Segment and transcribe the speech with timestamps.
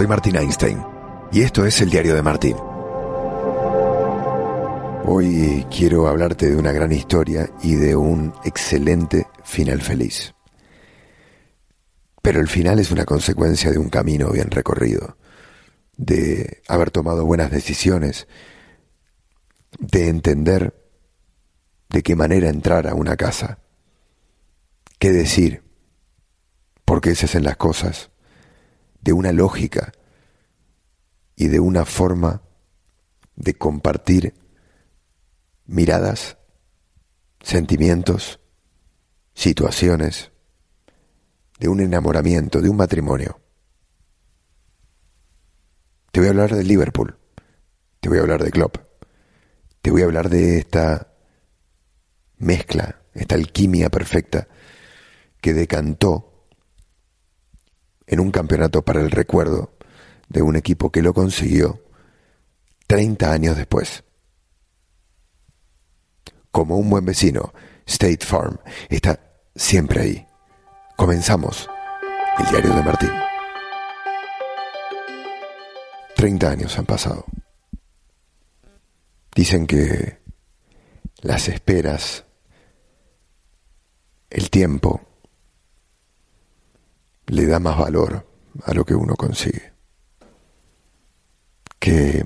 [0.00, 0.82] soy Martín Einstein
[1.30, 2.56] y esto es el diario de Martín.
[5.04, 10.32] Hoy quiero hablarte de una gran historia y de un excelente final feliz.
[12.22, 15.18] Pero el final es una consecuencia de un camino bien recorrido,
[15.98, 18.26] de haber tomado buenas decisiones,
[19.78, 20.82] de entender
[21.90, 23.58] de qué manera entrar a una casa,
[24.98, 25.62] qué decir,
[26.86, 28.09] por qué se hacen las cosas,
[29.00, 29.92] de una lógica
[31.36, 32.42] y de una forma
[33.36, 34.34] de compartir
[35.66, 36.36] miradas,
[37.40, 38.40] sentimientos,
[39.34, 40.30] situaciones,
[41.58, 43.40] de un enamoramiento, de un matrimonio.
[46.12, 47.18] Te voy a hablar de Liverpool,
[48.00, 48.76] te voy a hablar de Klopp,
[49.80, 51.14] te voy a hablar de esta
[52.38, 54.48] mezcla, esta alquimia perfecta
[55.40, 56.29] que decantó
[58.10, 59.72] en un campeonato para el recuerdo
[60.28, 61.80] de un equipo que lo consiguió
[62.88, 64.02] 30 años después.
[66.50, 67.54] Como un buen vecino,
[67.86, 69.20] State Farm está
[69.54, 70.26] siempre ahí.
[70.96, 71.70] Comenzamos
[72.40, 73.12] el diario de Martín.
[76.16, 77.24] 30 años han pasado.
[79.36, 80.18] Dicen que
[81.20, 82.24] las esperas,
[84.30, 85.00] el tiempo,
[87.30, 88.26] le da más valor
[88.64, 89.72] a lo que uno consigue.
[91.78, 92.24] Que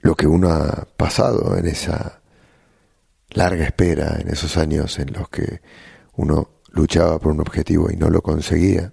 [0.00, 2.22] lo que uno ha pasado en esa
[3.30, 5.60] larga espera, en esos años en los que
[6.14, 8.92] uno luchaba por un objetivo y no lo conseguía,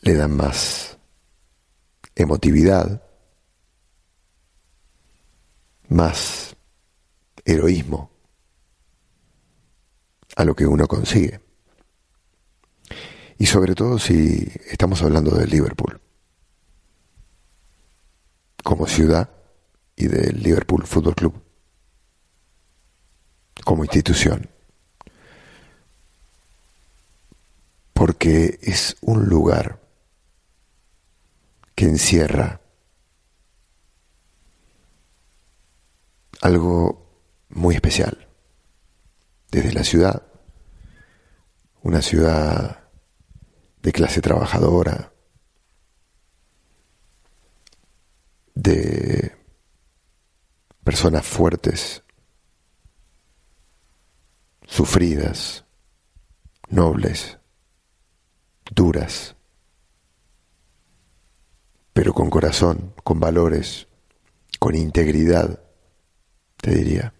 [0.00, 0.98] le dan más
[2.16, 3.02] emotividad,
[5.88, 6.56] más
[7.44, 8.11] heroísmo
[10.42, 11.40] a lo que uno consigue.
[13.38, 16.00] Y sobre todo si estamos hablando de Liverpool,
[18.62, 19.30] como ciudad
[19.96, 21.42] y del Liverpool Football Club,
[23.64, 24.50] como institución.
[27.92, 29.80] Porque es un lugar
[31.76, 32.60] que encierra
[36.40, 37.06] algo
[37.48, 38.26] muy especial
[39.52, 40.31] desde la ciudad,
[41.82, 42.88] una ciudad
[43.82, 45.12] de clase trabajadora,
[48.54, 49.36] de
[50.84, 52.02] personas fuertes,
[54.66, 55.64] sufridas,
[56.68, 57.38] nobles,
[58.70, 59.34] duras,
[61.92, 63.88] pero con corazón, con valores,
[64.58, 65.60] con integridad,
[66.58, 67.12] te diría.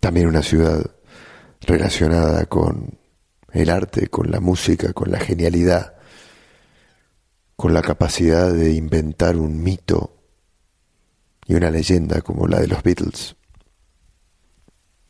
[0.00, 0.90] También una ciudad
[1.60, 2.98] relacionada con
[3.52, 5.94] el arte, con la música, con la genialidad,
[7.56, 10.16] con la capacidad de inventar un mito
[11.46, 13.36] y una leyenda como la de los Beatles.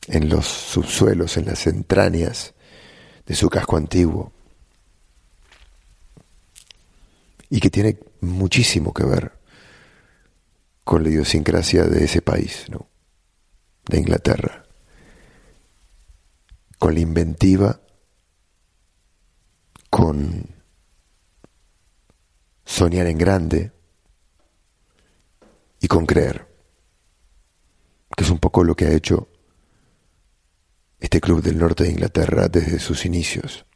[0.09, 2.55] En los subsuelos, en las entrañas
[3.27, 4.33] de su casco antiguo,
[7.49, 9.33] y que tiene muchísimo que ver
[10.85, 12.87] con la idiosincrasia de ese país, ¿no?
[13.89, 14.65] de Inglaterra
[16.93, 17.81] la inventiva,
[19.91, 20.47] con
[22.65, 23.73] soñar en grande
[25.81, 26.47] y con creer,
[28.17, 29.29] que es un poco lo que ha hecho
[31.01, 33.67] este club del norte de Inglaterra desde sus inicios.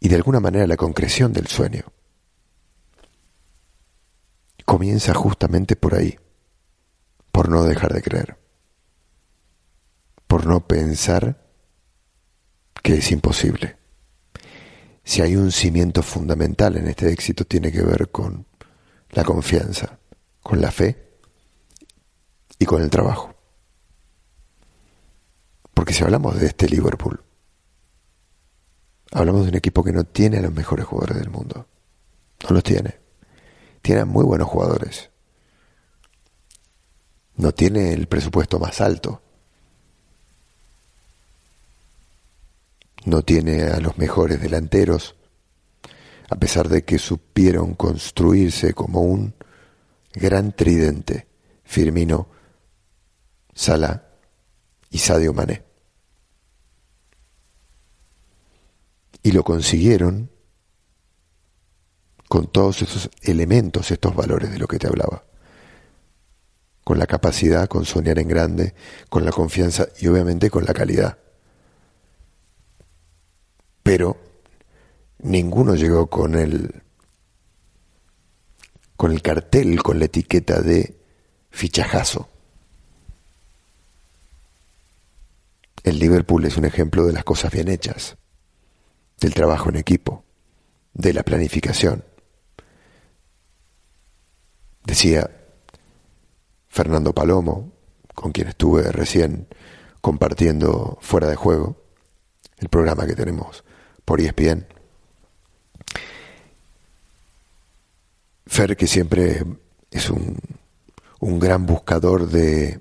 [0.00, 1.84] Y de alguna manera la concreción del sueño
[4.64, 6.18] comienza justamente por ahí,
[7.32, 8.45] por no dejar de creer
[10.26, 11.46] por no pensar
[12.82, 13.76] que es imposible.
[15.04, 18.46] Si hay un cimiento fundamental en este éxito, tiene que ver con
[19.10, 19.98] la confianza,
[20.42, 21.18] con la fe
[22.58, 23.34] y con el trabajo.
[25.72, 27.22] Porque si hablamos de este Liverpool,
[29.12, 31.68] hablamos de un equipo que no tiene a los mejores jugadores del mundo.
[32.42, 32.98] No los tiene.
[33.82, 35.10] Tiene muy buenos jugadores.
[37.36, 39.22] No tiene el presupuesto más alto.
[43.06, 45.16] No tiene a los mejores delanteros,
[46.28, 49.34] a pesar de que supieron construirse como un
[50.12, 51.26] gran tridente,
[51.64, 52.28] Firmino,
[53.54, 54.02] Salah
[54.90, 55.62] y Sadio Mané.
[59.22, 60.30] Y lo consiguieron
[62.28, 65.22] con todos esos elementos, estos valores de lo que te hablaba.
[66.84, 68.74] con la capacidad, con soñar en grande,
[69.08, 71.18] con la confianza y obviamente con la calidad.
[73.86, 74.16] Pero
[75.20, 76.82] ninguno llegó con el
[78.96, 80.98] con el cartel, con la etiqueta de
[81.50, 82.28] fichajazo.
[85.84, 88.16] El Liverpool es un ejemplo de las cosas bien hechas,
[89.20, 90.24] del trabajo en equipo,
[90.92, 92.02] de la planificación.
[94.82, 95.30] Decía
[96.66, 97.70] Fernando Palomo,
[98.16, 99.46] con quien estuve recién
[100.00, 101.80] compartiendo fuera de juego,
[102.58, 103.62] el programa que tenemos
[104.06, 104.66] por ESPN.
[108.46, 109.44] Fer, que siempre
[109.90, 110.38] es un,
[111.20, 112.80] un gran buscador de,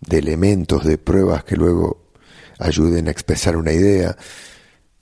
[0.00, 2.12] de elementos, de pruebas que luego
[2.58, 4.16] ayuden a expresar una idea,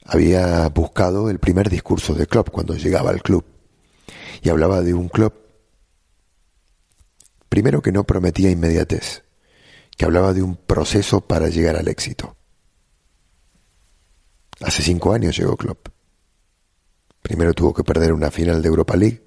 [0.06, 3.45] había buscado el primer discurso de Klopp cuando llegaba al club
[4.43, 5.33] y hablaba de un club
[7.49, 9.23] primero que no prometía inmediatez,
[9.97, 12.37] que hablaba de un proceso para llegar al éxito.
[14.61, 15.89] Hace cinco años llegó Klopp.
[17.23, 19.25] Primero tuvo que perder una final de Europa League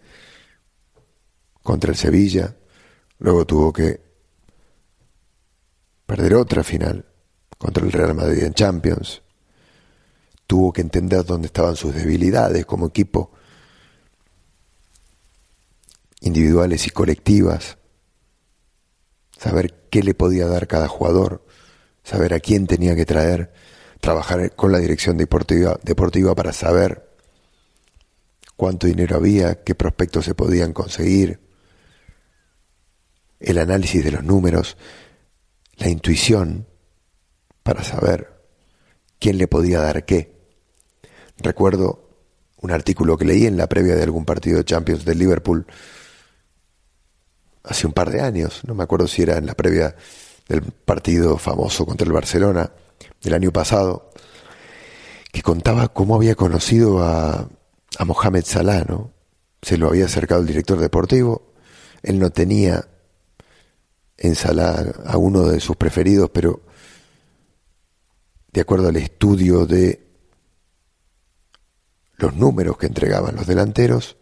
[1.64, 2.56] contra el Sevilla,
[3.20, 4.00] luego tuvo que
[6.06, 7.06] perder otra final
[7.58, 9.22] contra el Real Madrid en Champions.
[10.46, 13.32] Tuvo que entender dónde estaban sus debilidades como equipo,
[16.22, 17.78] individuales y colectivas,
[19.38, 21.46] saber qué le podía dar cada jugador,
[22.04, 23.52] saber a quién tenía que traer,
[24.00, 27.08] trabajar con la dirección deportiva, deportiva para saber
[28.56, 31.40] cuánto dinero había, qué prospectos se podían conseguir,
[33.40, 34.78] el análisis de los números,
[35.78, 36.68] la intuición
[37.62, 38.34] para saber
[39.20, 40.36] quién le podía dar qué.
[41.38, 42.10] Recuerdo
[42.62, 45.68] un artículo que leí en la previa de algún partido de Champions del Liverpool
[47.64, 49.96] hace un par de años, no me acuerdo si era en la previa
[50.48, 52.72] del partido famoso contra el Barcelona
[53.22, 54.12] del año pasado,
[55.32, 57.48] que contaba cómo había conocido a,
[57.98, 59.12] a Mohamed Salah, ¿no?
[59.62, 61.54] Se lo había acercado el director deportivo,
[62.04, 62.88] él no tenía
[64.18, 66.62] en Salah a uno de sus preferidos, pero
[68.52, 70.08] de acuerdo al estudio de
[72.18, 74.18] los números que entregaban los delanteros,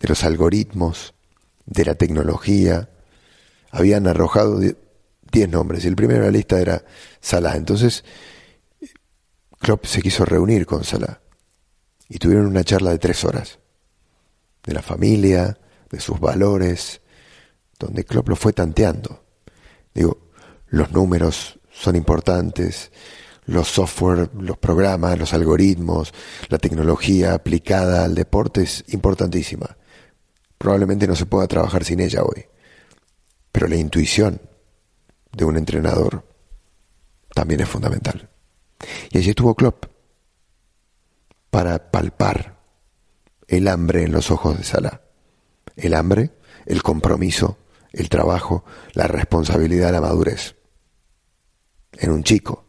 [0.00, 1.14] de los algoritmos,
[1.66, 2.90] de la tecnología,
[3.70, 4.60] habían arrojado
[5.30, 6.84] 10 nombres y el primero en la lista era
[7.20, 7.56] Salah.
[7.56, 8.04] Entonces,
[9.58, 11.20] Klopp se quiso reunir con Salah
[12.08, 13.58] y tuvieron una charla de tres horas
[14.64, 15.58] de la familia,
[15.90, 17.00] de sus valores,
[17.78, 19.24] donde Klopp lo fue tanteando.
[19.94, 20.28] Digo,
[20.68, 22.92] los números son importantes,
[23.46, 26.12] los software, los programas, los algoritmos,
[26.48, 29.76] la tecnología aplicada al deporte es importantísima.
[30.58, 32.44] Probablemente no se pueda trabajar sin ella hoy,
[33.50, 34.40] pero la intuición
[35.32, 36.24] de un entrenador
[37.34, 38.28] también es fundamental.
[39.10, 39.86] Y allí estuvo Klopp
[41.50, 42.58] para palpar
[43.46, 45.00] el hambre en los ojos de Salah.
[45.76, 46.32] El hambre,
[46.66, 47.58] el compromiso,
[47.92, 50.56] el trabajo, la responsabilidad, la madurez.
[51.92, 52.64] En un chico,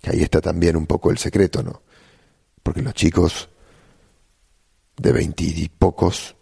[0.00, 1.82] que ahí está también un poco el secreto, ¿no?
[2.62, 3.50] Porque los chicos
[4.96, 6.36] de veintipocos,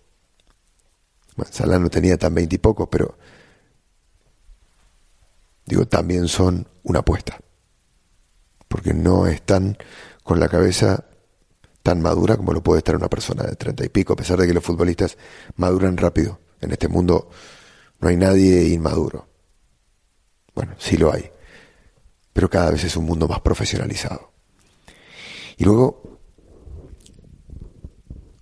[1.36, 3.18] bueno, Salah no tenía tan veintipocos, pero
[5.72, 7.38] digo, también son una apuesta.
[8.68, 9.78] Porque no están
[10.22, 11.06] con la cabeza
[11.82, 14.46] tan madura como lo puede estar una persona de treinta y pico, a pesar de
[14.46, 15.16] que los futbolistas
[15.56, 16.40] maduran rápido.
[16.60, 17.30] En este mundo
[18.00, 19.26] no hay nadie inmaduro.
[20.54, 21.30] Bueno, sí lo hay,
[22.32, 24.30] pero cada vez es un mundo más profesionalizado.
[25.56, 26.20] Y luego,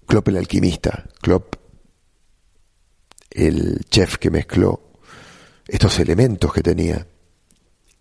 [0.04, 1.54] Klopp el alquimista, Klopp
[3.30, 4.90] el chef que mezcló
[5.68, 7.06] estos elementos que tenía,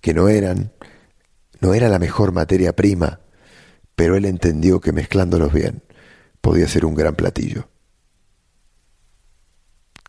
[0.01, 0.71] que no eran,
[1.59, 3.19] no era la mejor materia prima,
[3.95, 5.83] pero él entendió que mezclándolos bien
[6.41, 7.69] podía ser un gran platillo.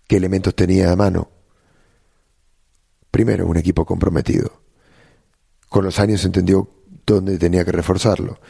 [0.06, 1.30] ¿Qué elementos tenía a mano?
[3.11, 4.62] Primero, un equipo comprometido.
[5.68, 6.68] Con los años entendió
[7.06, 8.40] dónde tenía que reforzarlo.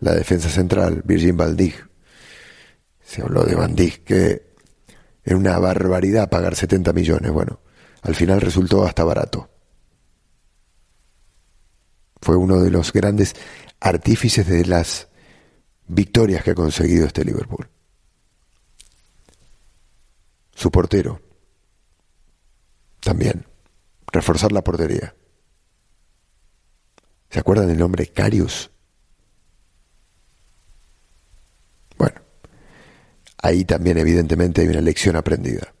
[0.00, 1.56] La defensa central, Virgin Van
[3.02, 4.54] Se habló de Van que
[5.24, 7.30] era una barbaridad pagar 70 millones.
[7.32, 7.60] Bueno,
[8.02, 9.48] al final resultó hasta barato.
[12.20, 13.34] Fue uno de los grandes
[13.80, 15.08] artífices de las
[15.86, 17.68] victorias que ha conseguido este Liverpool.
[20.54, 21.20] Su portero,
[23.00, 23.46] también
[24.12, 25.14] reforzar la portería.
[27.30, 28.70] ¿Se acuerdan del nombre Carius?
[31.98, 32.20] Bueno,
[33.42, 35.74] ahí también evidentemente hay una lección aprendida.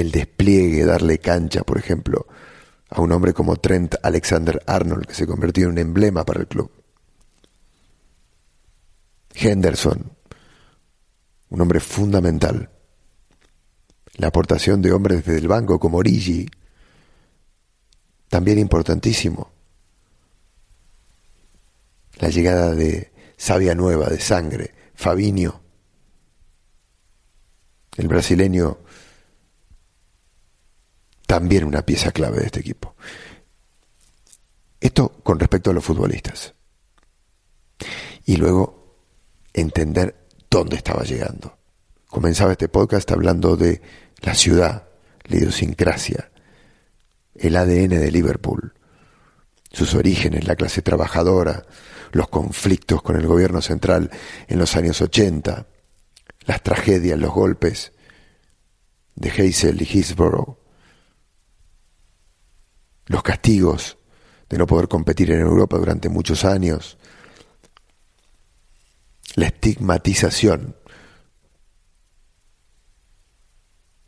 [0.00, 2.26] el despliegue, darle cancha, por ejemplo,
[2.90, 6.46] a un hombre como Trent Alexander Arnold, que se convirtió en un emblema para el
[6.46, 6.70] club.
[9.34, 10.12] Henderson,
[11.50, 12.70] un hombre fundamental.
[14.14, 16.48] La aportación de hombres desde el banco como Origi,
[18.28, 19.50] también importantísimo.
[22.18, 25.60] La llegada de Sabia Nueva, de Sangre, Fabinho,
[27.96, 28.78] el brasileño,
[31.28, 32.96] también una pieza clave de este equipo.
[34.80, 36.54] Esto con respecto a los futbolistas.
[38.24, 38.96] Y luego
[39.52, 41.58] entender dónde estaba llegando.
[42.06, 43.82] Comenzaba este podcast hablando de
[44.22, 44.88] la ciudad,
[45.24, 46.30] la idiosincrasia,
[47.34, 48.72] el ADN de Liverpool,
[49.70, 51.66] sus orígenes, la clase trabajadora,
[52.10, 54.10] los conflictos con el gobierno central
[54.46, 55.66] en los años 80,
[56.46, 57.92] las tragedias, los golpes
[59.14, 60.57] de Hazel y Hillsborough,
[63.08, 63.98] los castigos
[64.48, 66.98] de no poder competir en Europa durante muchos años,
[69.34, 70.76] la estigmatización,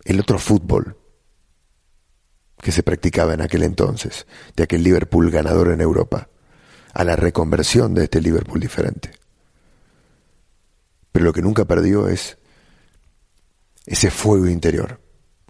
[0.04, 0.96] el otro fútbol
[2.58, 6.28] que se practicaba en aquel entonces, de aquel Liverpool ganador en Europa,
[6.92, 9.12] a la reconversión de este Liverpool diferente.
[11.12, 12.38] Pero lo que nunca perdió es
[13.86, 15.00] ese fuego interior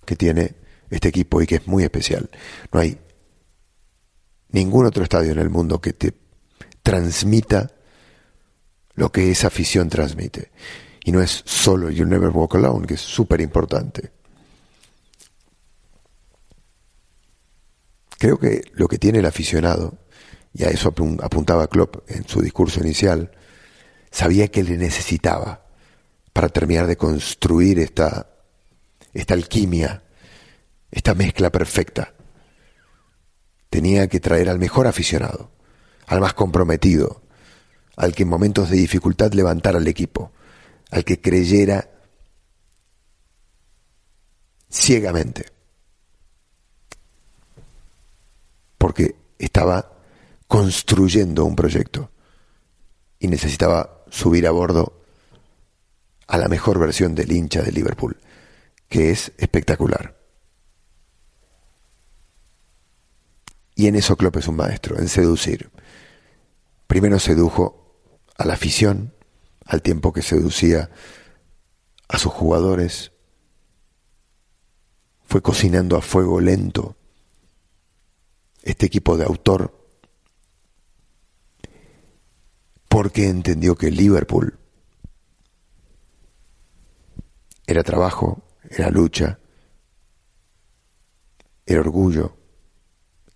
[0.04, 0.54] que tiene
[0.88, 2.30] este equipo y que es muy especial.
[2.72, 2.98] No hay
[4.52, 6.14] ningún otro estadio en el mundo que te
[6.82, 7.70] transmita
[8.94, 10.50] lo que esa afición transmite.
[11.04, 14.12] Y no es solo You Never Walk Alone, que es súper importante.
[18.18, 19.96] Creo que lo que tiene el aficionado,
[20.52, 20.92] y a eso
[21.22, 23.30] apuntaba Klopp en su discurso inicial,
[24.10, 25.64] sabía que le necesitaba
[26.32, 28.28] para terminar de construir esta,
[29.14, 30.02] esta alquimia,
[30.90, 32.12] esta mezcla perfecta.
[33.70, 35.50] Tenía que traer al mejor aficionado,
[36.06, 37.22] al más comprometido,
[37.96, 40.32] al que en momentos de dificultad levantara al equipo,
[40.90, 41.88] al que creyera
[44.70, 45.46] ciegamente.
[48.80, 49.92] porque estaba
[50.48, 52.10] construyendo un proyecto
[53.18, 55.02] y necesitaba subir a bordo
[56.26, 58.16] a la mejor versión del hincha de Liverpool,
[58.88, 60.19] que es espectacular.
[63.80, 65.70] Y en eso Klopp es un maestro, en seducir.
[66.86, 67.96] Primero sedujo
[68.36, 69.14] a la afición,
[69.64, 70.90] al tiempo que seducía
[72.06, 73.12] a sus jugadores.
[75.22, 76.94] Fue cocinando a fuego lento
[78.62, 79.74] este equipo de autor
[82.86, 84.58] porque entendió que Liverpool
[87.66, 89.38] era trabajo, era lucha,
[91.64, 92.39] era orgullo,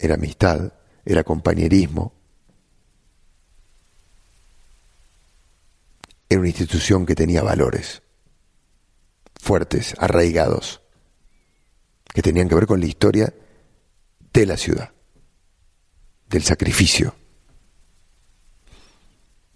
[0.05, 0.73] era amistad,
[1.05, 2.13] era compañerismo,
[6.29, 8.03] era una institución que tenía valores
[9.41, 10.81] fuertes, arraigados,
[12.13, 13.35] que tenían que ver con la historia
[14.33, 14.91] de la ciudad
[16.29, 17.15] del sacrificio,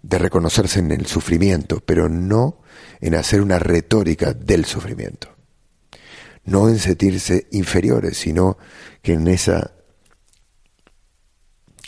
[0.01, 2.61] de reconocerse en el sufrimiento, pero no
[3.01, 5.35] en hacer una retórica del sufrimiento,
[6.45, 8.57] no en sentirse inferiores, sino
[9.01, 9.73] que en esa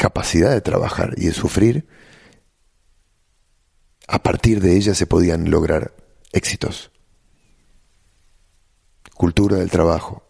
[0.01, 1.86] capacidad de trabajar y de sufrir,
[4.08, 5.93] a partir de ella se podían lograr
[6.31, 6.91] éxitos.
[9.13, 10.24] Cultura del trabajo,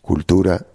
[0.00, 0.66] cultura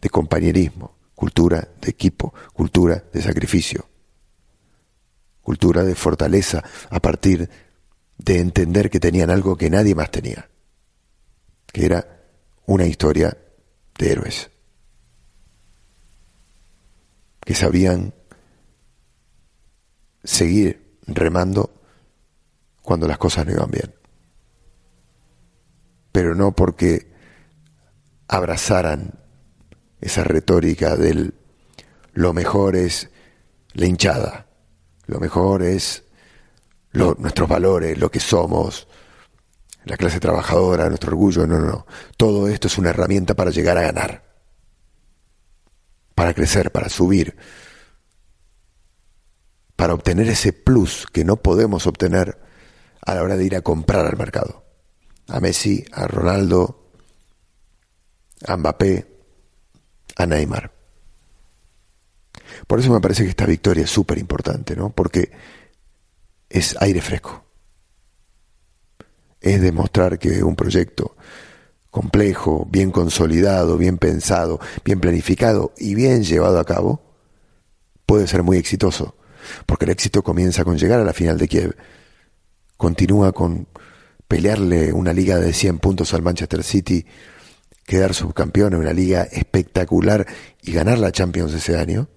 [0.00, 3.88] de compañerismo, cultura de equipo, cultura de sacrificio,
[5.40, 7.48] cultura de fortaleza a partir
[8.18, 10.50] de entender que tenían algo que nadie más tenía,
[11.72, 12.24] que era
[12.66, 13.38] una historia
[13.96, 14.50] de héroes,
[17.44, 18.14] que sabían
[20.24, 21.72] seguir remando
[22.82, 23.94] cuando las cosas no iban bien,
[26.12, 27.10] pero no porque
[28.28, 29.18] abrazaran
[30.00, 31.34] esa retórica del
[32.12, 33.10] lo mejor es
[33.72, 34.46] la hinchada,
[35.06, 36.04] lo mejor es
[36.92, 38.86] nuestros valores, lo que somos,
[39.84, 41.86] la clase trabajadora, nuestro orgullo, no, no, no.
[42.16, 44.31] Todo esto es una herramienta para llegar a ganar,
[46.14, 47.36] para crecer, para subir,
[49.76, 52.38] para obtener ese plus que no podemos obtener
[53.04, 54.64] a la hora de ir a comprar al mercado.
[55.28, 56.90] A Messi, a Ronaldo,
[58.46, 59.06] a Mbappé,
[60.16, 60.72] a Neymar.
[62.66, 64.90] Por eso me parece que esta victoria es súper importante, ¿no?
[64.90, 65.32] Porque
[66.48, 67.44] es aire fresco.
[69.40, 71.16] Es demostrar que un proyecto
[71.92, 77.02] complejo, bien consolidado, bien pensado, bien planificado y bien llevado a cabo,
[78.06, 79.14] puede ser muy exitoso,
[79.66, 81.76] porque el éxito comienza con llegar a la final de Kiev,
[82.78, 83.68] continúa con
[84.26, 87.04] pelearle una liga de 100 puntos al Manchester City,
[87.84, 90.26] quedar subcampeón en una liga espectacular
[90.62, 92.08] y ganar la Champions ese año,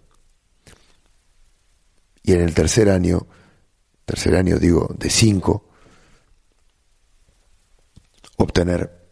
[2.23, 3.27] y en el tercer año,
[4.05, 5.67] tercer año digo, de cinco,
[8.37, 9.04] obtener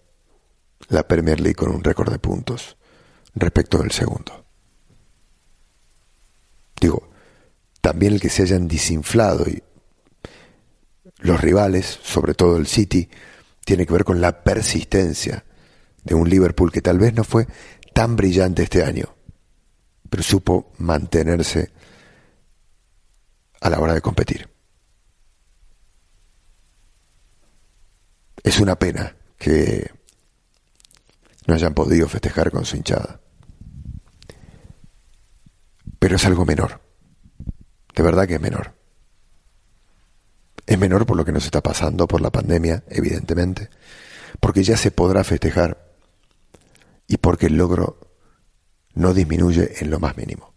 [0.89, 2.77] la Premier League con un récord de puntos
[3.35, 4.45] respecto del segundo.
[6.79, 7.09] Digo,
[7.81, 9.63] también el que se hayan desinflado y
[11.19, 13.09] los rivales, sobre todo el City,
[13.65, 15.45] tiene que ver con la persistencia
[16.03, 17.47] de un Liverpool que tal vez no fue
[17.93, 19.15] tan brillante este año,
[20.09, 21.71] pero supo mantenerse
[23.61, 24.49] a la hora de competir.
[28.43, 29.89] Es una pena que
[31.45, 33.19] no hayan podido festejar con su hinchada.
[35.99, 36.81] Pero es algo menor.
[37.95, 38.73] De verdad que es menor.
[40.65, 43.69] Es menor por lo que nos está pasando, por la pandemia, evidentemente,
[44.39, 45.93] porque ya se podrá festejar
[47.07, 47.99] y porque el logro
[48.93, 50.53] no disminuye en lo más mínimo.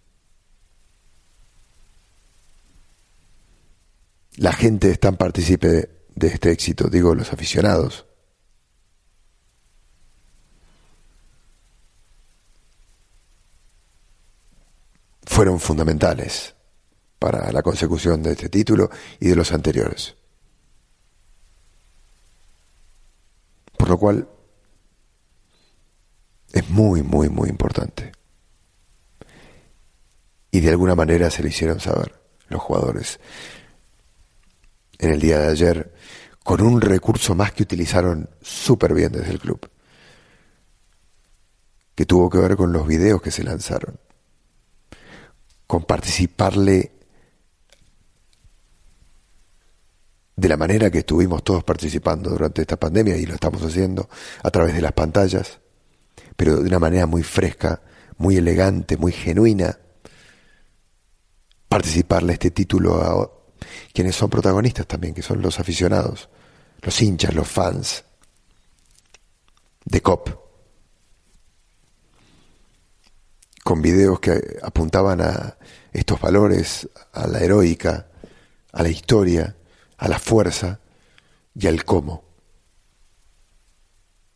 [4.37, 8.07] La gente es tan partícipe de este éxito, digo los aficionados,
[15.37, 16.55] fueron fundamentales
[17.19, 18.89] para la consecución de este título
[19.21, 20.17] y de los anteriores.
[23.77, 24.27] Por lo cual
[26.55, 28.13] es muy, muy, muy importante.
[30.53, 33.21] Y de alguna manera se le hicieron saber los jugadores
[34.97, 35.95] en el día de ayer
[36.45, 39.71] con un recurso más que utilizaron súper bien desde el club,
[41.95, 44.06] que tuvo que ver con los videos que se lanzaron
[45.67, 46.93] con participarle
[50.37, 54.09] de la manera que estuvimos todos participando durante esta pandemia y lo estamos haciendo
[54.43, 55.61] a través de las pantallas,
[56.37, 57.81] pero de una manera muy fresca,
[58.19, 59.79] muy elegante, muy genuina,
[61.69, 63.31] participarle este título a
[63.93, 66.29] quienes son protagonistas también, que son los aficionados,
[66.83, 68.05] los hinchas, los fans
[69.85, 70.46] de COP.
[73.67, 75.59] Con videos que apuntaban a
[75.93, 78.07] estos valores, a la heroica,
[78.71, 79.57] a la historia,
[79.97, 80.79] a la fuerza
[81.53, 82.23] y al cómo.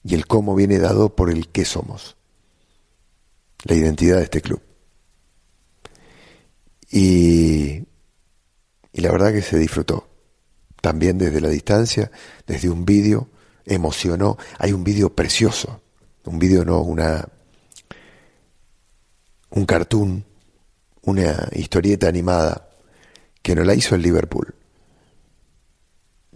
[0.03, 2.17] Y el cómo viene dado por el qué somos,
[3.63, 4.61] la identidad de este club.
[6.91, 7.85] Y,
[8.93, 10.09] y la verdad que se disfrutó,
[10.83, 12.11] también desde la distancia,
[12.49, 13.29] desde un vídeo,
[13.65, 14.39] emocionó.
[14.59, 15.83] Hay un vídeo precioso,
[16.25, 17.29] un vídeo no, una
[19.51, 20.25] un cartoon,
[21.03, 22.71] una historieta animada
[23.43, 24.55] que no la hizo el Liverpool.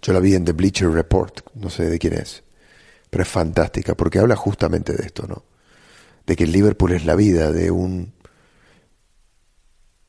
[0.03, 2.43] Yo la vi en The Bleacher Report, no sé de quién es,
[3.11, 5.45] pero es fantástica porque habla justamente de esto, ¿no?
[6.27, 8.13] De que el Liverpool es la vida de un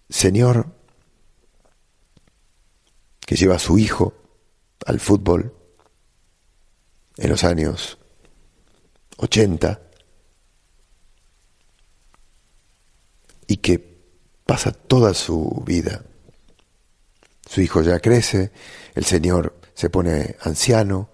[0.09, 0.73] señor
[3.25, 4.13] que lleva a su hijo
[4.85, 5.53] al fútbol
[7.17, 7.97] en los años
[9.17, 9.81] 80
[13.47, 13.95] y que
[14.45, 16.03] pasa toda su vida.
[17.45, 18.51] Su hijo ya crece,
[18.95, 21.09] el señor se pone anciano,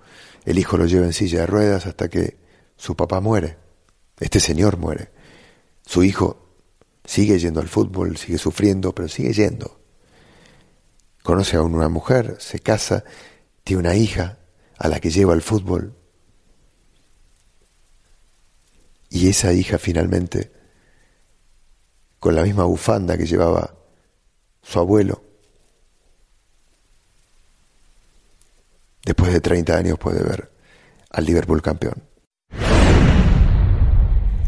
[0.46, 2.38] el hijo lo lleva en silla de ruedas hasta que
[2.76, 3.58] su papá muere,
[4.20, 5.12] este señor muere.
[5.86, 6.56] Su hijo
[7.04, 9.80] sigue yendo al fútbol, sigue sufriendo, pero sigue yendo.
[11.24, 13.04] Conoce a una mujer, se casa,
[13.64, 14.40] tiene una hija
[14.78, 15.96] a la que lleva al fútbol.
[19.10, 20.52] Y esa hija finalmente
[22.22, 23.74] con la misma bufanda que llevaba
[24.62, 25.24] su abuelo.
[29.04, 30.52] Después de 30 años puede ver
[31.10, 31.96] al Liverpool campeón.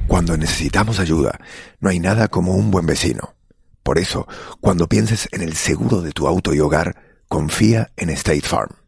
[0.07, 1.39] Cuando necesitamos ayuda,
[1.79, 3.33] no hay nada como un buen vecino.
[3.81, 4.27] Por eso,
[4.62, 6.95] cuando pienses en el seguro de tu auto y hogar,
[7.27, 8.83] confía en State Farm.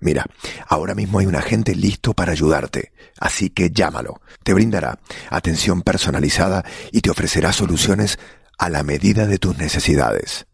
[0.00, 0.24] Mira,
[0.66, 4.20] ahora mismo hay un agente listo para ayudarte, así que llámalo.
[4.42, 8.18] Te brindará atención personalizada y te ofrecerá soluciones
[8.58, 10.46] a la medida de tus necesidades.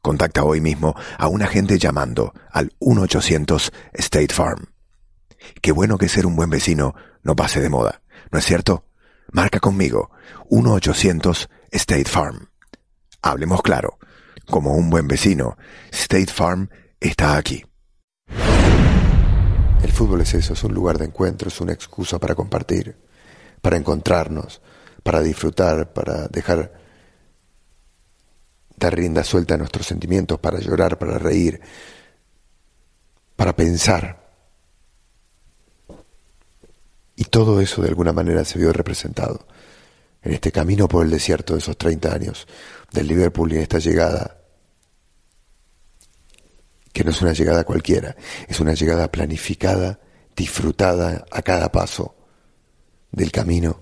[0.00, 4.66] Contacta hoy mismo a un agente llamando al 1-800 State Farm.
[5.60, 8.86] Qué bueno que ser un buen vecino no pase de moda, ¿no es cierto?
[9.32, 10.10] Marca conmigo
[10.50, 12.48] 1-800 State Farm.
[13.22, 13.98] Hablemos claro.
[14.46, 15.56] Como un buen vecino,
[15.90, 16.68] State Farm
[17.00, 17.64] está aquí.
[19.84, 22.96] El fútbol es eso, es un lugar de encuentro, es una excusa para compartir.
[23.60, 24.62] para encontrarnos,
[25.02, 26.72] para disfrutar, para dejar
[28.76, 31.60] dar rienda suelta a nuestros sentimientos, para llorar, para reír,
[33.36, 34.26] para pensar.
[37.16, 39.46] Y todo eso de alguna manera se vio representado
[40.22, 42.46] en este camino por el desierto de esos 30 años
[42.90, 44.43] del Liverpool y en esta llegada,
[46.94, 48.16] que no es una llegada cualquiera,
[48.48, 49.98] es una llegada planificada,
[50.34, 52.14] disfrutada a cada paso
[53.10, 53.80] del camino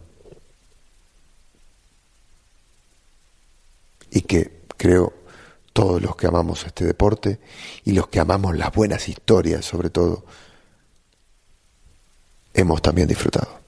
[4.11, 5.13] y que creo
[5.75, 7.39] todos los que amamos este deporte
[7.85, 10.25] y los que amamos las buenas historias sobre todo,
[12.55, 13.61] hemos también disfrutado.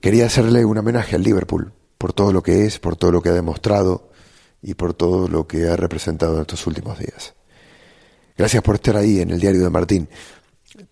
[0.00, 3.28] Quería hacerle un homenaje al Liverpool por todo lo que es, por todo lo que
[3.28, 4.10] ha demostrado
[4.62, 7.35] y por todo lo que ha representado en estos últimos días.
[8.36, 10.08] Gracias por estar ahí en el diario de Martín.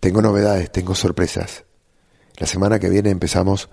[0.01, 1.65] Tengo novedades, tengo sorpresas.
[2.39, 3.69] La semana que viene empezamos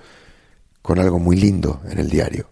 [0.82, 2.50] con algo muy lindo en el diario,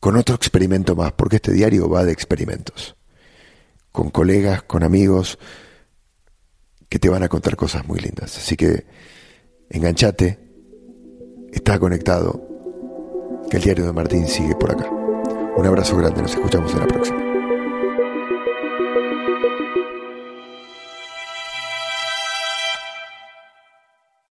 [0.00, 2.96] con otro experimento más, porque este diario va de experimentos,
[3.92, 5.38] con colegas, con amigos
[6.88, 8.36] que te van a contar cosas muy lindas.
[8.36, 8.86] Así que
[9.70, 10.38] enganchate,
[11.52, 12.42] está conectado,
[13.50, 14.90] que el diario de Martín sigue por acá.
[14.90, 17.25] Un abrazo grande, nos escuchamos en la próxima.